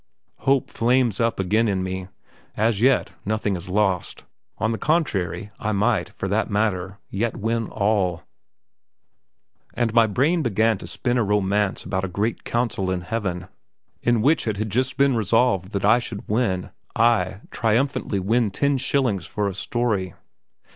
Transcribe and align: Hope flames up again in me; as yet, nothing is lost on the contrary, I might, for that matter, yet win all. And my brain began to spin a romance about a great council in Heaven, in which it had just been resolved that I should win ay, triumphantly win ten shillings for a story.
Hope 0.37 0.71
flames 0.71 1.19
up 1.19 1.39
again 1.39 1.67
in 1.67 1.83
me; 1.83 2.07
as 2.57 2.81
yet, 2.81 3.11
nothing 3.23 3.55
is 3.55 3.69
lost 3.69 4.23
on 4.57 4.71
the 4.71 4.79
contrary, 4.79 5.51
I 5.59 5.73
might, 5.73 6.09
for 6.09 6.27
that 6.27 6.49
matter, 6.49 6.97
yet 7.11 7.37
win 7.37 7.67
all. 7.67 8.23
And 9.75 9.93
my 9.93 10.07
brain 10.07 10.41
began 10.41 10.79
to 10.79 10.87
spin 10.87 11.19
a 11.19 11.23
romance 11.23 11.83
about 11.85 12.03
a 12.03 12.07
great 12.07 12.43
council 12.43 12.89
in 12.89 13.01
Heaven, 13.01 13.47
in 14.01 14.23
which 14.23 14.47
it 14.47 14.57
had 14.57 14.71
just 14.71 14.97
been 14.97 15.15
resolved 15.15 15.71
that 15.73 15.85
I 15.85 15.99
should 15.99 16.27
win 16.27 16.71
ay, 16.95 17.41
triumphantly 17.51 18.17
win 18.19 18.49
ten 18.49 18.79
shillings 18.79 19.27
for 19.27 19.47
a 19.47 19.53
story. 19.53 20.15